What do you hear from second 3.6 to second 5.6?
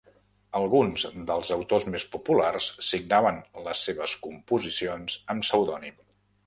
les seves composicions amb